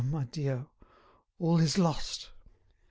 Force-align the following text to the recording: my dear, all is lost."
my 0.09 0.23
dear, 0.23 0.65
all 1.37 1.59
is 1.59 1.77
lost." 1.77 2.31